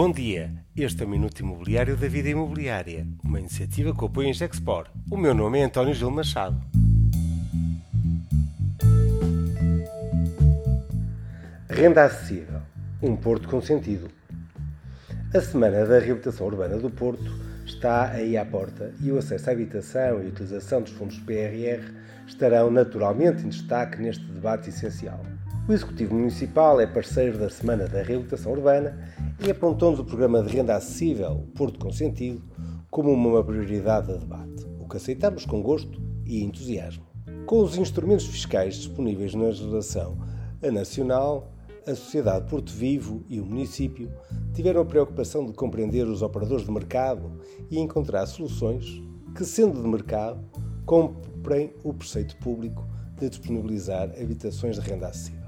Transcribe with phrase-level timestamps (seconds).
[0.00, 4.32] Bom dia, este é o Minuto Imobiliário da Vida Imobiliária, uma iniciativa que apoia em
[4.32, 4.86] Gexpor.
[5.10, 6.56] O meu nome é António Gil Machado.
[11.68, 12.60] Renda acessível,
[13.02, 14.08] um Porto com sentido.
[15.34, 17.36] A Semana da Reabilitação Urbana do Porto
[17.66, 21.92] está aí à porta e o acesso à habitação e a utilização dos fundos PRR
[22.24, 25.20] estarão naturalmente em destaque neste debate essencial.
[25.68, 28.96] O Executivo Municipal é parceiro da Semana da Reabilitação Urbana
[29.40, 32.42] e apontou-nos o programa de renda acessível, Porto com Sentido,
[32.90, 37.06] como uma prioridade de debate, o que aceitamos com gosto e entusiasmo.
[37.46, 40.18] Com os instrumentos fiscais disponíveis na legislação
[40.62, 41.52] a nacional,
[41.86, 44.10] a Sociedade Porto Vivo e o município
[44.52, 47.30] tiveram a preocupação de compreender os operadores de mercado
[47.70, 49.00] e encontrar soluções
[49.34, 50.44] que, sendo de mercado,
[50.84, 52.84] cumprem o preceito público
[53.18, 55.47] de disponibilizar habitações de renda acessível.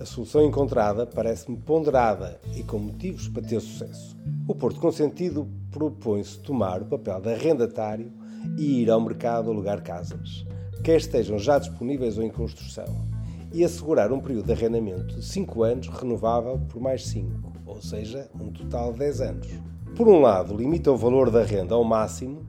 [0.00, 4.16] A solução encontrada parece-me ponderada e com motivos para ter sucesso.
[4.48, 8.10] O Porto Consentido propõe-se tomar o papel de arrendatário
[8.56, 10.46] e ir ao mercado alugar casas,
[10.82, 12.86] quer estejam já disponíveis ou em construção,
[13.52, 18.26] e assegurar um período de arrendamento de 5 anos renovável por mais 5, ou seja,
[18.40, 19.48] um total de 10 anos.
[19.94, 22.48] Por um lado, limita o valor da renda ao máximo,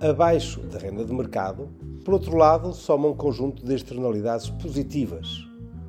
[0.00, 1.68] abaixo da renda de mercado,
[2.04, 5.26] por outro lado, soma um conjunto de externalidades positivas,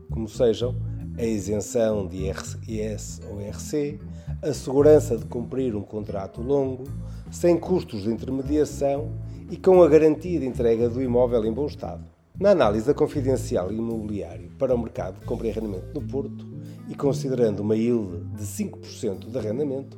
[0.10, 0.76] como sejam
[1.18, 4.00] a isenção de IRS ou IRC,
[4.42, 6.84] a segurança de cumprir um contrato longo,
[7.32, 9.12] sem custos de intermediação
[9.50, 12.04] e com a garantia de entrega do imóvel em bom estado.
[12.38, 16.46] Na análise da confidencial imobiliário para o mercado de compra e arrendamento do Porto
[16.90, 19.98] e considerando uma yield de 5% de arrendamento,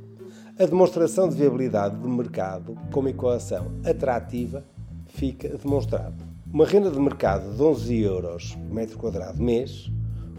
[0.60, 4.64] a demonstração de viabilidade do mercado como equação atrativa
[5.08, 6.16] fica demonstrada.
[6.54, 9.92] Uma renda de mercado de 11 euros por metro quadrado mês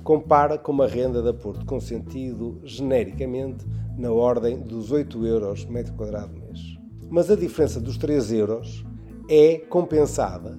[0.09, 5.93] compara com uma renda de Porto com sentido genericamente na ordem dos 8 euros metro
[5.93, 6.79] quadrado mês.
[7.11, 8.87] Mas a diferença dos 3 euros
[9.29, 10.59] é compensada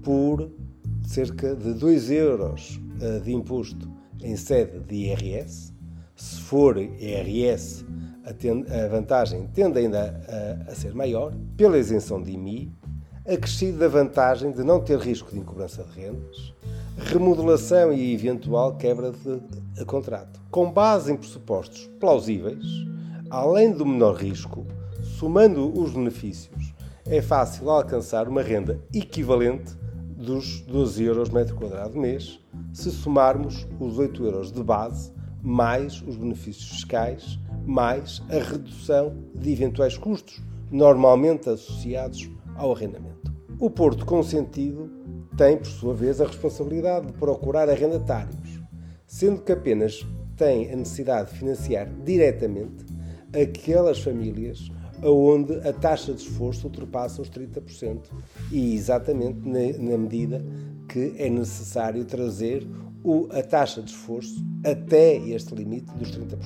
[0.00, 0.48] por
[1.02, 3.90] cerca de 2 euros eh, de imposto
[4.22, 5.72] em sede de IRS.
[6.14, 7.84] Se for IRS,
[8.24, 10.24] a, vantagem tende ainda
[10.68, 12.72] a, a ser maior, pela isenção de IMI,
[13.26, 16.54] acrescido da vantagem de não ter risco de incobrança de rendas,
[16.96, 20.40] remodelação e eventual quebra de contrato.
[20.50, 22.64] Com base em pressupostos plausíveis,
[23.30, 24.66] além do menor risco,
[25.02, 26.72] somando os benefícios,
[27.06, 29.76] é fácil alcançar uma renda equivalente
[30.16, 32.40] dos 12 euros metro quadrado mês,
[32.72, 35.12] se somarmos os 8 euros de base,
[35.42, 40.40] mais os benefícios fiscais, mais a redução de eventuais custos,
[40.70, 43.34] normalmente associados ao arrendamento.
[43.58, 44.90] O Porto Consentido
[45.36, 48.60] tem, por sua vez, a responsabilidade de procurar arrendatários,
[49.06, 50.06] sendo que apenas
[50.36, 52.84] tem a necessidade de financiar diretamente
[53.32, 54.70] aquelas famílias
[55.02, 58.00] onde a taxa de esforço ultrapassa os 30%
[58.50, 60.44] e exatamente na, medida
[60.88, 62.66] que é necessário trazer
[63.30, 66.36] a taxa de esforço até este limite dos 30%.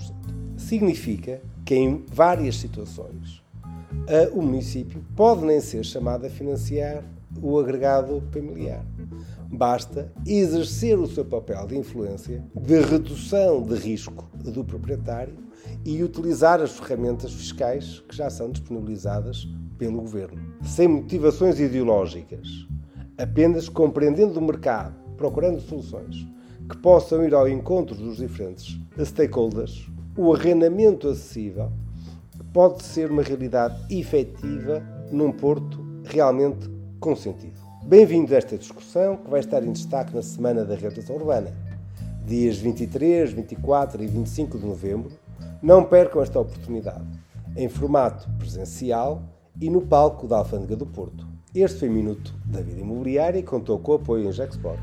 [0.56, 3.42] Significa que em várias situações
[4.32, 7.04] o município pode nem ser chamado a financiar
[7.40, 8.84] o agregado familiar.
[9.50, 15.34] Basta exercer o seu papel de influência, de redução de risco do proprietário
[15.84, 19.46] e utilizar as ferramentas fiscais que já são disponibilizadas
[19.76, 20.38] pelo governo.
[20.62, 22.46] Sem motivações ideológicas,
[23.16, 26.26] apenas compreendendo o mercado, procurando soluções
[26.68, 31.72] que possam ir ao encontro dos diferentes stakeholders, o arrendamento acessível
[32.52, 36.68] pode ser uma realidade efetiva num porto realmente
[37.00, 37.60] com sentido.
[37.84, 41.52] Bem-vindo a esta discussão que vai estar em destaque na Semana da Reabilitação Urbana,
[42.26, 45.12] dias 23, 24 e 25 de novembro.
[45.62, 47.04] Não percam esta oportunidade,
[47.56, 49.22] em formato presencial
[49.60, 51.26] e no palco da Alfândega do Porto.
[51.54, 54.80] Este foi o Minuto da Vida Imobiliária e contou com o apoio em Jacksport.